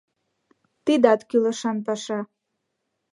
—Тидат 0.85 1.21
кӱлешан 1.29 1.77
паша... 1.85 2.19